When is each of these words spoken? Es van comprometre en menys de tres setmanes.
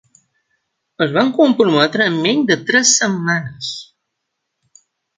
Es 1.07 1.13
van 1.17 1.29
comprometre 1.35 2.09
en 2.13 2.19
menys 2.25 2.49
de 2.55 2.59
tres 2.73 2.97
setmanes. 3.05 3.71